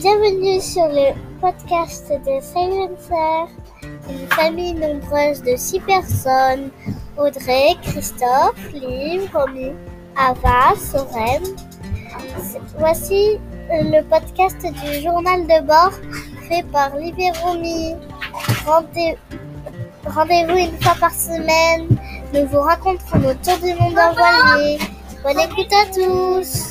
Bienvenue 0.00 0.62
sur 0.62 0.88
le 0.88 1.12
podcast 1.42 2.10
de 2.10 2.40
Silencer, 2.40 3.52
une 4.08 4.26
famille 4.28 4.72
nombreuse 4.72 5.42
de 5.42 5.56
six 5.56 5.80
personnes. 5.80 6.70
Audrey, 7.18 7.76
Christophe, 7.82 8.72
Liv, 8.72 9.28
Romy, 9.34 9.72
Ava, 10.16 10.74
Soren. 10.74 11.42
Voici 12.78 13.38
le 13.70 14.00
podcast 14.08 14.56
du 14.62 15.02
journal 15.02 15.42
de 15.46 15.66
bord 15.66 15.92
fait 16.48 16.64
par 16.72 16.96
Liv 16.96 17.14
et 17.18 17.32
Rendez-vous 20.06 20.56
une 20.56 20.80
fois 20.80 20.94
par 20.98 21.12
semaine. 21.12 21.88
Nous 22.32 22.46
vous 22.46 22.60
raconterons 22.60 23.18
nos 23.18 23.34
du 23.34 23.74
monde 23.74 23.98
en 23.98 24.14
voilier. 24.14 24.78
Bonne 25.22 25.40
écoute 25.40 25.70
à 25.74 25.84
tous. 25.92 26.69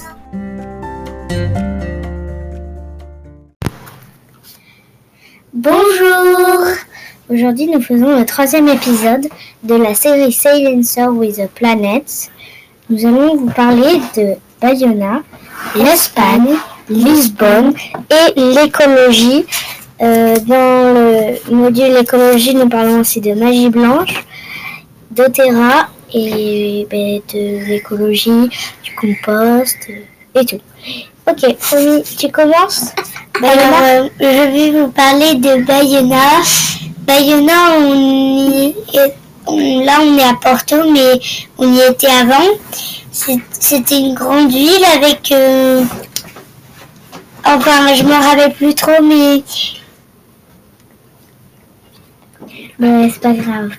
Aujourd'hui 7.40 7.68
nous 7.68 7.82
faisons 7.82 8.20
le 8.20 8.26
troisième 8.26 8.68
épisode 8.68 9.30
de 9.64 9.76
la 9.76 9.96
série 9.96 10.30
Silencer 10.30 11.08
with 11.08 11.38
the 11.38 11.48
Planets. 11.48 12.30
Nous 12.90 13.06
allons 13.06 13.38
vous 13.38 13.50
parler 13.52 14.02
de 14.18 14.34
Bayona, 14.60 15.22
l'Espagne, 15.74 16.58
Lisbonne 16.90 17.74
et 18.10 18.38
l'écologie. 18.38 19.46
Euh, 20.02 20.36
dans 20.48 20.94
le 20.94 21.56
module 21.56 21.96
écologie, 21.96 22.56
nous 22.56 22.68
parlons 22.68 23.00
aussi 23.00 23.22
de 23.22 23.34
magie 23.34 23.70
blanche, 23.70 24.26
d'Otera 25.12 25.88
et 26.14 26.86
ben, 26.92 27.22
de 27.34 27.68
l'écologie, 27.70 28.50
du 28.84 28.96
compost 28.96 29.78
euh, 29.90 30.42
et 30.42 30.46
tout. 30.46 30.60
Ok, 31.26 31.56
tu 32.18 32.30
commences? 32.32 32.94
Alors, 33.42 33.82
euh, 33.82 34.10
je 34.20 34.52
vais 34.52 34.72
vous 34.72 34.90
parler 34.90 35.36
de 35.36 35.64
Bayona. 35.64 36.42
Bayona, 37.10 37.72
on 37.80 37.96
y 37.96 38.76
est- 38.94 39.16
on- 39.48 39.84
là 39.84 39.98
on 40.02 40.16
est 40.20 40.24
à 40.24 40.36
Porto, 40.40 40.76
mais 40.92 41.20
on 41.58 41.74
y 41.74 41.80
était 41.82 42.06
avant. 42.06 42.50
C'était 43.52 44.00
une 44.00 44.14
grande 44.14 44.52
ville 44.52 44.86
avec... 44.96 45.32
euh, 45.32 45.84
enfin, 47.44 47.96
je 47.96 48.04
me 48.04 48.14
rappelle 48.14 48.54
plus 48.54 48.76
trop, 48.76 49.02
mais... 49.02 49.42
Mais 52.78 53.10
c'est 53.10 53.22
pas 53.22 53.34
grave. 53.34 53.72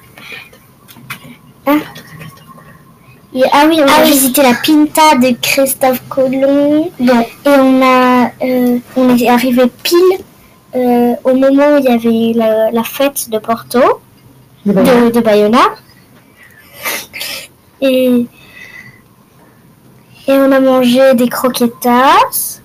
Hein? 1.69 1.79
Et- 3.33 3.45
ah 3.53 3.65
oui, 3.69 3.79
on 3.81 3.87
a 3.87 3.93
Ah 3.97 4.01
oui. 4.05 4.11
visité 4.11 4.43
la 4.43 4.55
Pinta 4.55 5.15
de 5.23 5.37
Christophe 5.41 6.03
Colomb. 6.09 6.91
Bon, 6.99 7.21
Et 7.21 7.49
on 7.49 7.81
a, 7.83 8.31
euh, 8.45 8.79
on 8.97 9.17
est 9.17 9.29
arrivé 9.29 9.63
pile 9.85 10.19
euh, 10.75 11.15
au 11.25 11.35
moment 11.35 11.75
où 11.75 11.79
il 11.79 11.85
y 11.85 11.89
avait 11.89 12.33
la, 12.39 12.71
la 12.71 12.83
fête 12.85 13.29
de 13.31 13.39
Porto, 13.39 13.81
de, 14.67 15.11
de 15.11 15.21
Bayona. 15.21 15.59
Et, 17.81 18.27
et 20.29 20.33
on 20.33 20.53
a 20.53 20.61
mangé 20.61 21.15
des 21.15 21.29
croquetas. 21.29 22.61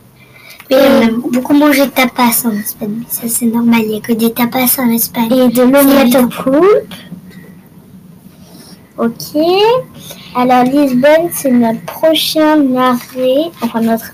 et 0.69 0.75
on 0.75 1.07
a 1.07 1.11
beaucoup 1.31 1.53
mangé 1.53 1.85
de 1.85 1.91
tapas 1.91 2.43
en 2.45 2.51
Espagne. 2.51 2.95
mais 2.99 3.05
Ça 3.09 3.27
c'est 3.27 3.45
normal, 3.45 3.81
il 3.83 3.89
n'y 3.89 3.97
a 3.97 4.01
que 4.01 4.13
des 4.13 4.31
tapas 4.33 4.77
en 4.79 4.89
Espagne. 4.91 5.31
Et 5.33 5.47
de 5.49 5.61
l'omelette 5.61 6.11
C'est 6.11 6.23
au 6.23 6.27
poulpe. 6.27 6.93
Ok. 8.97 9.41
Alors 10.35 10.63
Lisbonne, 10.63 11.29
c'est 11.31 11.51
notre 11.51 11.81
prochain 11.85 12.75
arrêt. 12.75 13.51
Enfin 13.61 13.81
notre 13.81 14.13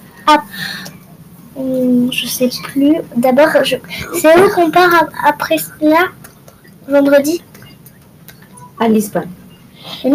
Je 1.57 2.25
sais 2.27 2.49
plus. 2.63 2.95
D'abord, 3.15 3.49
je... 3.63 3.75
c'est 4.19 4.39
où 4.39 4.49
qu'on 4.55 4.71
part 4.71 4.93
ap- 4.93 5.09
après 5.25 5.57
là 5.81 6.05
Vendredi 6.87 7.41
à 8.79 8.87
Lisbonne. 8.87 9.29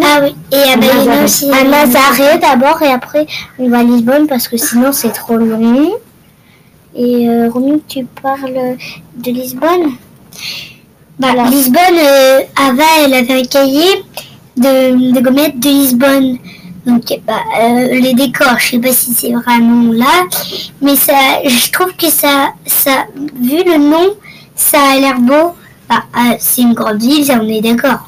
Ah 0.03 0.19
oui, 0.21 0.35
et 0.51 0.71
à 0.71 0.77
Bayona 0.77 1.05
Nazareth. 1.05 1.23
aussi. 1.25 1.51
À 1.51 2.37
d'abord 2.37 2.81
et 2.81 2.91
après 2.91 3.25
on 3.59 3.69
va 3.69 3.79
à 3.79 3.83
Lisbonne 3.83 4.27
parce 4.27 4.47
que 4.47 4.57
sinon 4.57 4.91
c'est 4.91 5.11
trop 5.11 5.37
long. 5.37 5.91
Et 6.95 7.29
euh, 7.29 7.49
Romy, 7.49 7.81
tu 7.87 8.05
parles 8.05 8.75
de 9.15 9.31
Lisbonne? 9.31 9.91
Bah, 11.19 11.29
Alors. 11.31 11.47
Lisbonne, 11.47 11.97
euh, 11.99 12.39
Ava, 12.55 12.83
elle 13.05 13.13
avait 13.13 13.39
un 13.41 13.43
cahier 13.43 14.03
de, 14.55 15.13
de 15.13 15.19
gommettes 15.19 15.59
de 15.59 15.69
Lisbonne. 15.69 16.37
Donc, 16.87 17.03
bah, 17.27 17.41
euh, 17.59 17.99
les 17.99 18.13
décors, 18.13 18.57
je 18.59 18.69
sais 18.69 18.79
pas 18.79 18.93
si 18.93 19.13
c'est 19.13 19.33
vraiment 19.33 19.91
là, 19.91 20.23
mais 20.81 20.95
ça, 20.95 21.13
je 21.45 21.69
trouve 21.69 21.93
que 21.97 22.09
ça, 22.09 22.53
ça, 22.65 23.05
vu 23.35 23.61
le 23.65 23.77
nom, 23.77 24.13
ça 24.55 24.77
a 24.93 24.97
l'air 24.97 25.19
beau. 25.19 25.53
Bah, 25.89 26.03
euh, 26.15 26.35
c'est 26.39 26.61
une 26.61 26.73
grande 26.73 27.01
ville, 27.01 27.25
ça, 27.25 27.39
on 27.41 27.47
est 27.49 27.59
d'accord. 27.59 28.07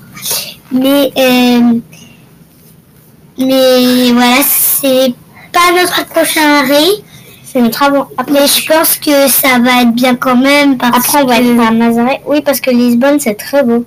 Mais, 0.72 1.12
euh, 1.18 1.80
mais 3.38 4.12
voilà, 4.14 4.38
c'est 4.48 5.14
pas 5.52 5.74
notre 5.78 6.06
prochain 6.06 6.64
arrêt. 6.64 6.88
C'est 7.44 7.62
notre 7.62 7.84
avant. 7.84 8.08
Mais 8.32 8.48
je 8.48 8.66
pense 8.66 8.96
que 8.96 9.28
ça 9.28 9.60
va 9.60 9.82
être 9.82 9.94
bien 9.94 10.16
quand 10.16 10.38
même 10.38 10.78
parce 10.78 10.98
Après, 10.98 11.24
on 11.24 11.26
va 11.26 11.38
que... 11.38 11.44
être 11.44 11.68
à 11.68 11.72
Nazaré. 11.72 12.22
Oui, 12.26 12.42
parce 12.42 12.62
que 12.62 12.70
Lisbonne, 12.70 13.20
c'est 13.20 13.36
très 13.36 13.64
beau. 13.64 13.84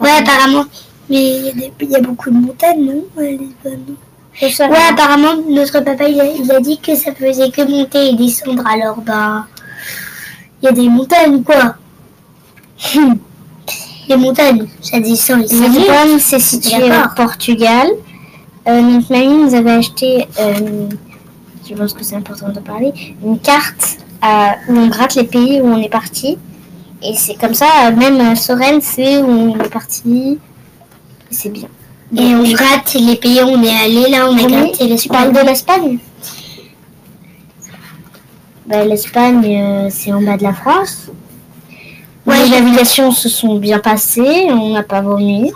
Ouais, 0.00 0.10
apparemment. 0.18 0.64
Mais 1.12 1.52
il 1.80 1.90
y, 1.90 1.94
a 1.94 1.98
y 1.98 2.02
beaucoup 2.02 2.30
de 2.30 2.36
montagnes, 2.36 2.86
non 2.86 3.04
Ouais, 3.14 3.32
Lisbonne? 3.32 3.96
C'est 4.32 4.48
ça. 4.48 4.66
Ouais, 4.66 4.78
apparemment, 4.90 5.42
notre 5.46 5.80
papa, 5.80 6.08
il 6.08 6.18
a, 6.18 6.24
il 6.24 6.50
a 6.50 6.58
dit 6.58 6.78
que 6.78 6.94
ça 6.94 7.12
faisait 7.14 7.50
que 7.50 7.60
monter 7.60 8.08
et 8.08 8.14
descendre. 8.14 8.66
Alors, 8.66 8.96
bah, 9.02 9.44
il 10.62 10.64
y 10.64 10.68
a 10.68 10.72
des 10.72 10.88
montagnes, 10.88 11.42
quoi. 11.42 11.76
Les 14.08 14.16
montagnes, 14.16 14.66
ça 14.80 15.00
descend 15.00 15.40
monte. 15.40 15.50
Lisbonne, 15.50 16.18
c'est 16.18 16.38
situé 16.38 16.84
au 16.84 17.14
Portugal. 17.14 17.88
Euh, 18.66 18.80
notre 18.80 19.12
mamie 19.12 19.44
nous 19.44 19.54
avait 19.54 19.72
acheté, 19.72 20.26
euh, 20.40 20.88
je 21.68 21.74
pense 21.74 21.92
que 21.92 22.02
c'est 22.02 22.16
important 22.16 22.48
de 22.48 22.60
parler, 22.60 22.92
une 23.22 23.38
carte 23.38 23.98
euh, 24.24 24.28
où 24.68 24.78
on 24.78 24.86
gratte 24.88 25.14
les 25.16 25.24
pays 25.24 25.60
où 25.60 25.66
on 25.66 25.76
est 25.76 25.90
parti. 25.90 26.38
Et 27.02 27.14
c'est 27.16 27.34
comme 27.34 27.54
ça, 27.54 27.66
euh, 27.84 27.92
même 27.94 28.34
Soren 28.34 28.80
sait 28.80 29.18
où 29.18 29.26
on 29.26 29.58
est 29.58 29.68
parti. 29.68 30.38
C'est 31.32 31.48
bien. 31.50 31.68
Et 32.16 32.34
on 32.34 32.42
gratte 32.42 32.94
les 32.94 33.16
pays 33.16 33.40
où 33.42 33.48
on 33.48 33.62
est 33.62 33.70
allé, 33.84 34.10
là, 34.10 34.28
on 34.28 34.36
a 34.36 34.42
Romy, 34.42 34.66
gratté 34.66 34.86
l'Espagne. 34.86 35.32
de 35.32 35.38
l'Espagne 35.46 35.98
Ben, 38.66 38.88
L'Espagne, 38.88 39.44
euh, 39.46 39.88
c'est 39.90 40.12
en 40.12 40.20
bas 40.22 40.36
de 40.36 40.42
la 40.42 40.52
France. 40.52 41.08
Ouais, 42.26 42.44
les 42.44 42.50
navigations 42.50 43.10
se 43.10 43.28
sont 43.28 43.56
bien 43.56 43.78
passées, 43.78 44.46
on 44.50 44.74
n'a 44.74 44.82
pas 44.82 45.00
vomi. 45.00 45.50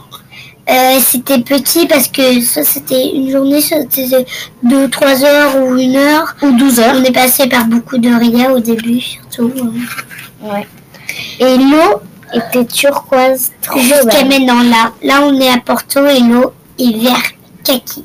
Euh, 0.68 0.98
c'était 1.00 1.38
petit 1.38 1.86
parce 1.86 2.08
que 2.08 2.40
ça, 2.40 2.64
c'était 2.64 3.14
une 3.14 3.30
journée, 3.30 3.60
ça, 3.60 3.76
c'était 3.88 4.26
2, 4.64 4.88
3 4.90 5.24
heures 5.24 5.56
ou 5.56 5.74
1 5.74 5.94
heure. 5.94 6.34
Ou 6.42 6.50
12 6.58 6.80
heures. 6.80 6.94
On 6.98 7.04
est 7.04 7.12
passé 7.12 7.46
par 7.48 7.66
beaucoup 7.66 7.98
de 7.98 8.08
ria 8.08 8.52
au 8.52 8.58
début, 8.58 9.00
surtout. 9.00 9.52
euh. 9.56 10.50
Ouais. 10.52 10.66
Et 11.38 11.56
l'eau 11.58 12.00
était 12.32 12.64
turquoise, 12.64 13.52
trop 13.62 13.78
Jusqu'à 13.78 14.24
maintenant, 14.24 14.62
là. 14.62 14.92
Là, 15.02 15.22
on 15.22 15.38
est 15.40 15.48
à 15.48 15.58
Porto 15.58 16.04
et 16.06 16.20
l'eau 16.20 16.52
est 16.78 16.96
vert 17.02 17.22
kaki. 17.64 18.04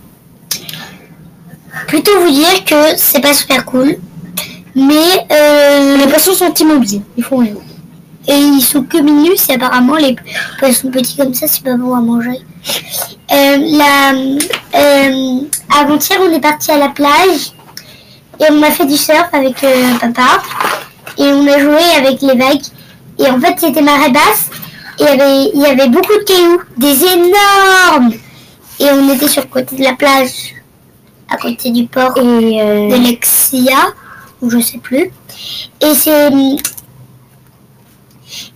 Plutôt 1.88 2.20
vous 2.22 2.32
dire 2.32 2.64
que 2.66 2.96
c'est 2.98 3.22
pas 3.22 3.34
super 3.34 3.66
cool. 3.66 3.98
Mais 4.76 5.26
euh, 5.32 5.98
Les 5.98 6.08
poissons 6.08 6.34
sont 6.34 6.54
immobiles, 6.54 7.02
ils 7.18 7.24
font 7.24 7.38
rien. 7.38 7.56
et 8.28 8.38
ils 8.38 8.62
sont 8.62 8.84
que 8.84 8.98
minus 8.98 9.50
et 9.50 9.54
apparemment 9.56 9.96
les 9.96 10.16
poissons 10.60 10.90
petits 10.92 11.18
comme 11.18 11.34
ça 11.34 11.48
c'est 11.48 11.64
pas 11.64 11.76
bon 11.76 11.94
à 11.94 12.00
manger. 12.00 12.40
Euh, 13.32 13.58
la 13.58 14.12
euh, 14.14 15.40
avant-hier 15.78 16.20
on 16.22 16.32
est 16.32 16.40
parti 16.40 16.72
à 16.72 16.78
la 16.78 16.90
plage 16.90 17.52
et 18.40 18.46
on 18.50 18.62
a 18.62 18.72
fait 18.72 18.86
du 18.86 18.96
surf 18.96 19.28
avec 19.34 19.56
papa 20.00 20.42
et 21.18 21.24
on 21.24 21.46
a 21.48 21.60
joué 21.60 21.84
avec 21.98 22.22
les 22.22 22.36
vagues 22.38 22.62
et 23.22 23.30
en 23.30 23.40
fait 23.40 23.56
c'était 23.60 23.82
marée 23.82 24.12
basse 24.12 24.50
et 25.00 25.04
il 25.04 25.06
y 25.06 25.10
avait 25.10 25.52
il 25.54 25.62
y 25.62 25.66
avait 25.66 25.90
beaucoup 25.90 26.14
de 26.14 26.24
cailloux, 26.24 26.62
des 26.78 27.04
énormes 27.06 28.14
et 28.80 28.86
on 28.92 29.14
était 29.14 29.28
sur 29.28 29.44
le 29.44 29.48
côté 29.50 29.76
de 29.76 29.84
la 29.84 29.94
plage 29.94 30.56
à 31.32 31.38
côté 31.38 31.72
du 31.72 31.88
port 31.88 32.14
Et 32.18 32.62
euh, 32.62 32.90
de 32.90 32.96
Lexia, 33.04 33.94
ou 34.42 34.50
je 34.50 34.60
sais 34.60 34.78
plus. 34.78 35.12
Et 35.80 35.94
c'est. 35.96 36.30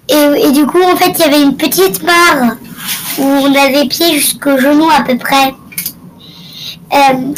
Et, 0.07 0.47
et 0.47 0.51
du 0.51 0.65
coup, 0.65 0.81
en 0.81 0.95
fait, 0.95 1.11
il 1.11 1.19
y 1.19 1.23
avait 1.23 1.41
une 1.41 1.57
petite 1.57 2.03
mare 2.03 2.57
où 3.17 3.23
on 3.23 3.55
avait 3.55 3.87
pied 3.87 4.13
jusqu'au 4.13 4.57
genou 4.57 4.87
à 4.89 5.01
peu 5.03 5.17
près. 5.17 5.53
Euh, 6.93 7.33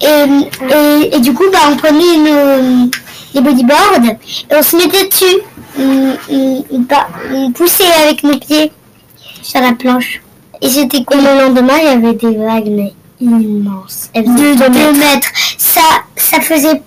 et, 0.00 0.26
et, 0.74 1.16
et 1.16 1.20
du 1.20 1.32
coup, 1.32 1.44
bah, 1.52 1.58
on 1.70 1.76
prenait 1.76 2.16
nos, 2.18 2.90
les 3.34 3.40
bodyboards 3.40 4.04
et 4.04 4.54
on 4.54 4.62
se 4.62 4.76
mettait 4.76 5.08
dessus. 5.08 5.24
On, 6.30 7.52
poussait 7.52 7.92
avec 8.04 8.22
nos 8.22 8.38
pieds 8.38 8.72
sur 9.42 9.60
la 9.60 9.72
planche. 9.72 10.22
Et 10.60 10.68
c'était 10.68 11.04
cool. 11.04 11.18
le 11.18 11.44
lendemain, 11.44 11.78
il 11.78 11.84
y 11.84 11.88
avait 11.88 12.14
des 12.14 12.36
vagues, 12.36 12.68
mais 12.68 12.92
immenses. 13.20 14.10
Elles 14.14 14.24
de 14.24 14.30
faisaient 14.30 14.56
2 14.56 14.56
deux 14.56 14.92
mètres. 14.92 14.98
mètres. 14.98 15.28
Ça, 15.56 15.80
ça 16.16 16.40
faisait 16.40 16.82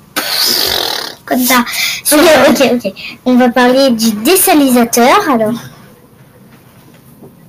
comme 1.26 1.40
ça. 1.40 1.64
Ok, 2.12 2.60
ok, 2.62 2.72
ok. 2.74 2.94
On 3.26 3.36
va 3.36 3.50
parler 3.50 3.92
du 3.92 4.12
désalisateur, 4.12 5.30
alors. 5.30 5.54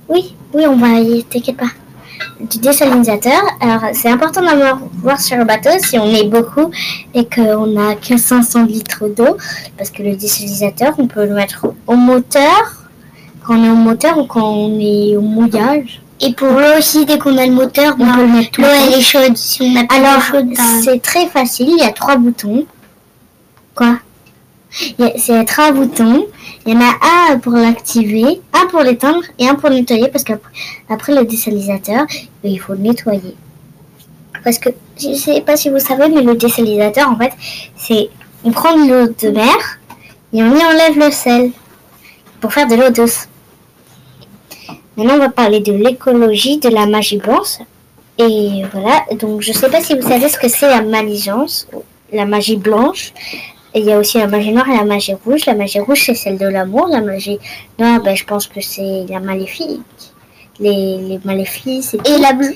Oui, 0.07 0.35
oui, 0.53 0.65
on 0.67 0.77
va 0.77 0.99
y, 0.99 1.23
t'inquiète 1.25 1.57
pas. 1.57 1.65
Du 2.49 2.59
désalinisateur. 2.59 3.41
Alors, 3.61 3.81
c'est 3.93 4.09
important 4.09 4.41
d'avoir 4.41 4.79
voir 5.01 5.19
sur 5.19 5.37
le 5.37 5.45
bateau 5.45 5.69
si 5.79 5.97
on 5.97 6.07
est 6.07 6.25
beaucoup 6.25 6.71
et 7.13 7.25
qu'on 7.25 7.77
a 7.79 7.95
que 7.95 8.17
500 8.17 8.65
litres 8.65 9.07
d'eau. 9.07 9.37
Parce 9.77 9.89
que 9.89 10.03
le 10.03 10.15
désalinisateur, 10.15 10.93
on 10.97 11.07
peut 11.07 11.25
le 11.25 11.35
mettre 11.35 11.67
au 11.87 11.95
moteur, 11.95 12.83
quand 13.45 13.55
on 13.57 13.63
est 13.63 13.69
au 13.69 13.75
moteur 13.75 14.17
ou 14.17 14.25
quand 14.25 14.45
on 14.45 14.79
est 14.79 15.15
au 15.15 15.21
mouillage. 15.21 16.01
Et 16.19 16.33
pour 16.33 16.49
l'eau 16.49 16.77
aussi, 16.77 17.05
dès 17.05 17.17
qu'on 17.17 17.37
a 17.37 17.45
le 17.45 17.53
moteur, 17.53 17.95
On 17.97 18.05
peut 18.05 18.21
le 18.21 18.27
mettre 18.27 18.51
tout 18.51 18.61
l'eau 18.61 18.67
elle 18.67 18.93
est 18.93 19.01
chaude. 19.01 19.37
Si 19.37 19.61
on 19.61 19.71
n'a 19.71 19.83
d'eau 19.83 19.95
Alors, 19.95 20.21
chaude, 20.21 20.47
ben, 20.49 20.81
c'est 20.83 21.01
très 21.01 21.27
facile. 21.27 21.69
Il 21.69 21.83
y 21.83 21.87
a 21.87 21.91
trois 21.91 22.17
boutons. 22.17 22.65
Quoi? 23.73 23.97
C'est 24.73 25.45
trois 25.45 25.71
boutons. 25.71 26.25
Il 26.65 26.73
y 26.73 26.77
en 26.77 26.81
a 26.81 27.31
un 27.31 27.39
pour 27.39 27.53
l'activer, 27.53 28.41
un 28.53 28.65
pour 28.67 28.81
l'éteindre 28.81 29.23
et 29.37 29.47
un 29.47 29.55
pour 29.55 29.69
nettoyer 29.69 30.07
parce 30.07 30.23
qu'après 30.23 30.51
après 30.89 31.13
le 31.13 31.25
désalisateur, 31.25 32.05
il 32.43 32.59
faut 32.59 32.73
le 32.73 32.79
nettoyer. 32.79 33.35
Parce 34.43 34.57
que 34.57 34.69
je 34.99 35.09
ne 35.09 35.15
sais 35.15 35.41
pas 35.41 35.57
si 35.57 35.69
vous 35.69 35.79
savez, 35.79 36.09
mais 36.09 36.21
le 36.21 36.35
désalisateur, 36.35 37.09
en 37.09 37.17
fait, 37.17 37.33
c'est 37.77 38.09
on 38.43 38.51
prend 38.51 38.75
de 38.75 38.89
l'eau 38.89 39.07
de 39.07 39.29
mer 39.29 39.79
et 40.33 40.43
on 40.43 40.55
y 40.55 40.63
enlève 40.63 40.97
le 40.97 41.11
sel 41.11 41.51
pour 42.41 42.51
faire 42.51 42.67
de 42.67 42.75
l'eau 42.75 42.89
douce. 42.89 43.27
Maintenant, 44.97 45.15
on 45.15 45.19
va 45.19 45.29
parler 45.29 45.59
de 45.59 45.71
l'écologie, 45.71 46.57
de 46.57 46.69
la 46.69 46.85
magie 46.85 47.17
blanche. 47.17 47.59
Et 48.17 48.63
voilà, 48.71 49.05
donc 49.19 49.41
je 49.41 49.51
sais 49.53 49.69
pas 49.69 49.81
si 49.81 49.95
vous 49.95 50.07
savez 50.07 50.29
ce 50.29 50.37
que 50.37 50.47
c'est 50.47 50.69
la 50.69 50.81
maligence, 50.81 51.67
la 52.11 52.25
magie 52.25 52.57
blanche. 52.57 53.13
Et 53.75 53.79
il 53.79 53.85
y 53.85 53.91
a 53.91 53.97
aussi 53.99 54.17
la 54.19 54.27
magie 54.27 54.51
noire 54.51 54.69
et 54.69 54.77
la 54.77 54.85
magie 54.85 55.13
rouge. 55.25 55.45
La 55.47 55.55
magie 55.55 55.79
rouge, 55.79 56.03
c'est 56.05 56.15
celle 56.15 56.37
de 56.37 56.45
l'amour. 56.47 56.87
La 56.87 57.01
magie 57.01 57.39
noire, 57.79 58.01
ben, 58.01 58.15
je 58.15 58.23
pense 58.23 58.47
que 58.47 58.61
c'est 58.61 59.05
la 59.09 59.19
maléfique. 59.19 59.81
Les, 60.59 60.97
les 60.99 61.19
maléfiques, 61.25 61.83
c'est 61.83 62.07
Et 62.07 62.19
la 62.19 62.33
bleue. 62.33 62.53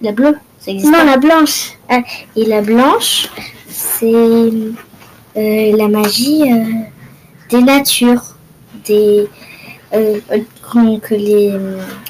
la 0.00 0.12
bleue, 0.12 0.36
ça 0.58 0.70
existe 0.70 0.90
Non, 0.90 0.98
pas. 1.00 1.04
la 1.04 1.16
blanche. 1.18 1.72
Ah, 1.90 2.00
et 2.36 2.46
la 2.46 2.62
blanche, 2.62 3.28
c'est 3.68 4.06
euh, 4.06 5.76
la 5.76 5.88
magie 5.88 6.42
euh, 6.50 6.64
des 7.50 7.60
natures, 7.62 8.22
des 8.86 9.28
euh, 9.92 10.18
euh, 10.32 10.98
que 11.00 11.14
les 11.14 11.52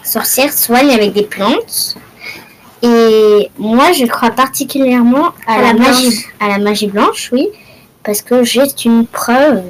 sorcières 0.05 0.53
soignent 0.53 0.91
avec 0.93 1.13
des 1.15 1.25
plantes. 1.25 1.97
Et 2.83 3.51
moi, 3.59 3.93
je 3.93 4.07
crois 4.07 4.31
particulièrement 4.31 5.29
à, 5.47 5.55
À 5.55 5.63
la, 5.63 5.73
la 5.73 5.75
magie, 5.75 6.25
à 6.39 6.49
la 6.49 6.59
magie 6.59 6.87
blanche, 6.87 7.31
oui, 7.33 7.49
parce 8.03 8.23
que 8.23 8.43
j'ai 8.45 8.63
une 8.85 9.07
preuve. 9.07 9.63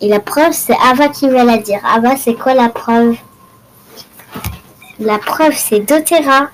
Et 0.00 0.08
la 0.08 0.20
preuve, 0.20 0.52
c'est 0.52 0.76
Ava 0.90 1.08
qui 1.08 1.28
va 1.28 1.44
la 1.44 1.58
dire. 1.58 1.80
Ava, 1.84 2.16
c'est 2.16 2.34
quoi 2.34 2.54
la 2.54 2.68
preuve? 2.68 3.16
La 4.98 5.18
preuve, 5.18 5.54
c'est 5.56 5.80
doTERRA. 5.80 6.48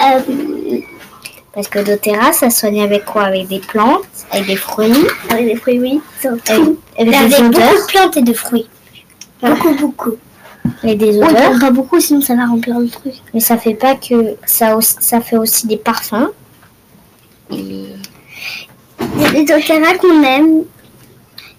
Euh, 0.00 0.80
Parce 1.52 1.68
que 1.68 1.78
doTERRA, 1.78 2.32
ça 2.32 2.50
soigne 2.50 2.82
avec 2.82 3.04
quoi? 3.04 3.24
Avec 3.24 3.48
des 3.48 3.60
plantes, 3.60 4.04
avec 4.30 4.46
des 4.46 4.56
fruits, 4.56 5.06
avec 5.30 5.46
des 5.46 5.56
fruits, 5.56 5.80
oui. 5.80 6.00
avec, 6.24 6.50
avec 6.50 7.14
Avec 7.14 7.30
des 7.30 7.42
beaucoup 7.42 7.76
de 7.76 7.86
plantes 7.86 8.16
et 8.16 8.22
de 8.22 8.32
fruits. 8.32 8.68
Beaucoup, 9.42 9.74
beaucoup. 9.74 10.14
avec 10.82 10.98
des 10.98 11.18
odeurs. 11.18 11.58
pas 11.60 11.70
beaucoup, 11.70 12.00
sinon 12.00 12.20
ça 12.20 12.34
va 12.34 12.46
remplir 12.46 12.78
le 12.78 12.88
truc. 12.88 13.14
Mais 13.32 13.40
ça 13.40 13.56
fait 13.58 13.74
pas 13.74 13.94
que 13.94 14.36
ça, 14.44 14.78
ça 14.80 15.20
fait 15.20 15.36
aussi 15.36 15.66
des 15.66 15.76
parfums. 15.76 16.30
Et 17.50 17.86
Il 19.34 19.38
y 19.38 19.42
a 19.42 19.44
des 19.44 19.52
doTERRA 19.52 19.94
qu'on 19.98 20.22
aime. 20.22 20.64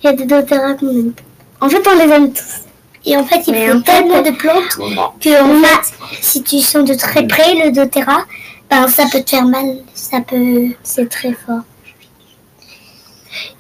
Il 0.01 0.06
y 0.06 0.07
a 0.07 0.13
des 0.13 0.25
doTERRA 0.25 0.74
qu'on 0.75 0.89
aime 0.89 1.13
en 1.62 1.69
fait, 1.69 1.81
on 1.88 1.95
les 1.95 2.13
aime 2.13 2.31
tous. 2.31 2.62
Et 3.06 3.16
en 3.16 3.24
fait, 3.24 3.42
il 3.48 3.54
Mais 3.54 3.69
faut 3.69 3.80
tellement 3.80 4.22
de 4.22 4.31
plantes 4.31 4.77
que 5.19 5.42
en 5.42 5.63
fait, 5.63 5.94
si 6.22 6.42
tu 6.42 6.60
sens 6.60 6.88
de 6.88 6.95
très 6.95 7.25
près 7.27 7.54
le 7.54 7.72
doTERRA, 7.72 8.25
ben 8.69 8.88
ça 8.88 9.06
peut 9.12 9.22
te 9.22 9.30
faire 9.30 9.45
mal. 9.45 9.77
Ça 9.94 10.22
peut. 10.22 10.69
C'est 10.83 11.10
très 11.10 11.33
fort. 11.33 11.62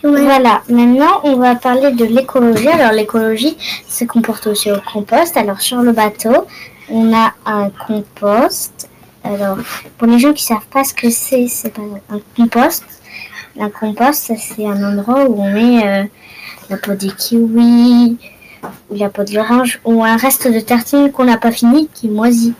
Ouais. 0.03 0.21
Voilà, 0.21 0.61
maintenant 0.69 1.19
on 1.23 1.35
va 1.35 1.55
parler 1.55 1.91
de 1.91 2.05
l'écologie. 2.05 2.67
Alors 2.67 2.91
l'écologie 2.91 3.57
se 3.87 4.05
comporte 4.05 4.47
aussi 4.47 4.71
au 4.71 4.79
compost. 4.81 5.37
Alors 5.37 5.61
sur 5.61 5.81
le 5.81 5.91
bateau, 5.91 6.45
on 6.89 7.13
a 7.13 7.33
un 7.45 7.69
compost. 7.69 8.89
Alors 9.23 9.57
pour 9.97 10.07
les 10.07 10.19
gens 10.19 10.33
qui 10.33 10.43
savent 10.43 10.67
pas 10.71 10.83
ce 10.83 10.93
que 10.93 11.09
c'est, 11.09 11.47
c'est 11.47 11.71
pas 11.71 11.81
un 12.09 12.19
compost. 12.35 12.83
Un 13.59 13.69
compost, 13.69 14.33
c'est 14.37 14.65
un 14.65 14.83
endroit 14.83 15.25
où 15.29 15.41
on 15.41 15.51
met 15.51 15.87
euh, 15.87 16.03
la 16.69 16.77
peau 16.77 16.93
des 16.93 17.09
kiwis, 17.09 18.17
ou 18.89 18.95
la 18.95 19.09
peau 19.09 19.23
de 19.23 19.33
l'orange, 19.33 19.79
ou 19.85 20.03
un 20.03 20.17
reste 20.17 20.51
de 20.51 20.59
tartine 20.59 21.11
qu'on 21.11 21.23
n'a 21.25 21.37
pas 21.37 21.51
fini 21.51 21.87
qui 21.93 22.09
moisit. 22.09 22.53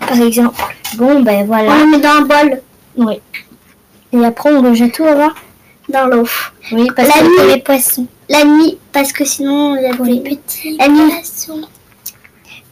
Par 0.00 0.20
exemple. 0.20 0.60
Bon 0.96 1.20
ben 1.22 1.46
voilà. 1.46 1.72
On 1.72 1.78
le 1.84 1.90
met 1.92 2.00
dans 2.00 2.08
un 2.10 2.22
bol, 2.22 2.62
Oui. 2.96 3.20
Et 4.12 4.24
après 4.24 4.50
on 4.52 4.60
le 4.60 4.74
jette 4.74 4.92
tout 4.94 5.04
avant. 5.04 5.30
dans 5.88 6.06
l'eau. 6.06 6.26
Oui, 6.72 6.88
parce 6.94 7.08
La 7.08 7.14
que 7.14 7.24
nuit. 7.26 7.36
pour 7.36 7.44
les 7.46 7.62
poissons. 7.62 8.06
La 8.28 8.44
nuit, 8.44 8.78
parce 8.92 9.12
que 9.12 9.24
sinon 9.24 9.76
il 9.76 9.82
y 9.82 9.86
a 9.86 9.92
les 10.04 10.20
petits 10.36 10.76
La 10.78 10.88
nuit. 10.88 11.10
poissons. 11.10 11.62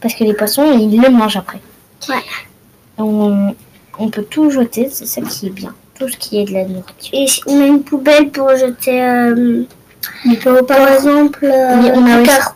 Parce 0.01 0.15
que 0.15 0.25
les 0.25 0.35
poissons, 0.35 0.79
ils 0.79 1.01
le 1.01 1.09
mangent 1.11 1.37
après. 1.37 1.61
Ouais. 2.09 2.17
On, 2.99 3.55
on 3.99 4.09
peut 4.11 4.25
tout 4.25 4.51
jeter, 4.51 4.89
c'est 4.91 5.07
ça 5.07 5.21
qui 5.23 5.47
est 5.47 5.51
bien. 5.51 5.75
Tout 5.99 6.09
ce 6.09 6.17
qui 6.17 6.41
est 6.41 6.45
de 6.45 6.53
la 6.53 6.65
nourriture. 6.65 7.11
Et 7.13 7.27
on 7.47 7.61
a 7.61 7.67
une 7.67 7.83
poubelle 7.83 8.29
pour 8.31 8.51
jeter, 8.51 9.03
euh, 9.03 9.65
par 10.67 10.93
exemple, 10.93 11.41
euh, 11.45 11.77
Oui, 11.83 11.91
on 11.95 12.05
a 12.07 12.15
du 12.17 12.21
aussi- 12.23 12.27
carton. 12.27 12.53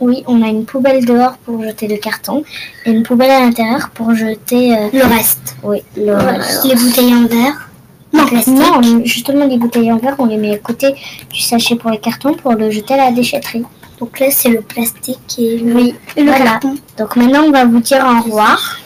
Oui, 0.00 0.24
on 0.26 0.42
a 0.42 0.48
une 0.48 0.64
poubelle 0.64 1.04
dehors 1.04 1.36
pour 1.44 1.62
jeter 1.62 1.86
le 1.86 1.96
carton 1.96 2.42
et 2.86 2.90
une 2.90 3.04
poubelle 3.04 3.30
à 3.30 3.40
l'intérieur 3.40 3.90
pour 3.94 4.12
jeter 4.14 4.72
euh, 4.76 4.88
le 4.92 5.04
reste. 5.04 5.54
oui, 5.62 5.82
le 5.96 6.14
reste. 6.14 6.64
Les 6.64 6.74
bouteilles 6.74 7.14
en 7.14 7.26
verre. 7.26 7.68
Non, 8.12 8.80
non, 8.80 9.04
justement 9.04 9.46
les 9.46 9.56
bouteilles 9.58 9.92
en 9.92 9.98
verre, 9.98 10.16
on 10.18 10.26
les 10.26 10.36
met 10.36 10.54
à 10.54 10.58
côté 10.58 10.94
du 11.32 11.40
sachet 11.40 11.76
pour 11.76 11.90
les 11.90 11.98
cartons 11.98 12.34
pour 12.34 12.52
le 12.52 12.70
jeter 12.70 12.94
à 12.94 12.96
la 12.96 13.10
déchetterie. 13.12 13.62
Donc 14.00 14.18
là, 14.18 14.26
c'est 14.30 14.48
le 14.48 14.60
plastique 14.60 15.20
et 15.38 15.58
le, 15.58 15.72
Oui, 15.74 15.94
et 16.16 16.22
le 16.22 16.26
voilà. 16.30 16.44
carton. 16.44 16.74
Donc 16.98 17.14
maintenant, 17.16 17.44
on 17.46 17.50
va 17.52 17.64
vous 17.64 17.78
dire 17.80 18.04
au 18.04 18.22
revoir. 18.24 18.78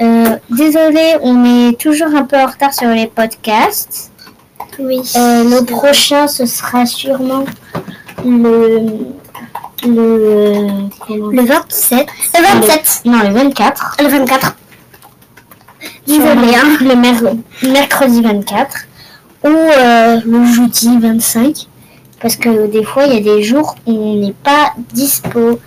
Euh, 0.00 0.36
désolé, 0.50 1.16
on 1.22 1.44
est 1.68 1.78
toujours 1.78 2.14
un 2.14 2.22
peu 2.24 2.36
en 2.36 2.46
retard 2.46 2.72
sur 2.72 2.88
les 2.88 3.06
podcasts. 3.08 4.10
Oui. 4.78 5.00
Euh, 5.16 5.44
le 5.44 5.64
prochain, 5.64 6.28
ce 6.28 6.46
sera 6.46 6.86
sûrement 6.86 7.44
le. 8.24 8.80
Le. 9.86 10.66
comment- 11.06 11.30
Le 11.30 11.42
27. 11.42 12.06
Le 12.34 12.60
27. 12.60 13.00
Non, 13.04 13.18
le 13.22 13.30
24. 13.30 13.96
Le 14.00 14.06
24. 14.08 14.56
Désolé, 16.06 16.34
Désolé, 16.34 16.54
hein. 16.56 16.76
Le 16.80 16.94
mer- 16.96 17.34
mercredi 17.62 18.20
24. 18.22 18.76
Ou 19.44 19.48
euh, 19.48 20.20
le 20.24 20.44
jeudi 20.46 20.98
25. 20.98 21.66
Parce 22.20 22.34
que 22.36 22.66
des 22.66 22.82
fois, 22.82 23.04
il 23.06 23.14
y 23.14 23.16
a 23.18 23.20
des 23.36 23.42
jours 23.44 23.76
où 23.86 23.92
on 23.92 24.14
n'est 24.16 24.32
pas 24.32 24.72
dispo. 24.92 25.60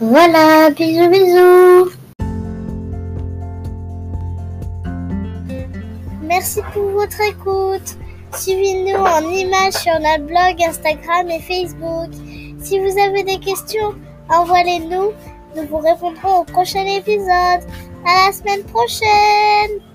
Voilà, 0.00 0.70
bisous, 0.70 1.08
bisous. 1.08 1.90
Merci 6.44 6.60
pour 6.74 6.90
votre 6.90 7.18
écoute. 7.22 7.96
Suivez-nous 8.34 8.98
en 8.98 9.30
images 9.30 9.72
sur 9.72 9.98
notre 9.98 10.26
blog, 10.26 10.62
Instagram 10.62 11.30
et 11.30 11.40
Facebook. 11.40 12.12
Si 12.60 12.78
vous 12.78 12.98
avez 12.98 13.22
des 13.22 13.38
questions, 13.38 13.94
envoyez-nous. 14.28 15.12
Nous 15.56 15.66
vous 15.70 15.78
répondrons 15.78 16.40
au 16.40 16.44
prochain 16.44 16.84
épisode. 16.84 17.64
À 18.04 18.26
la 18.26 18.32
semaine 18.34 18.62
prochaine. 18.64 19.93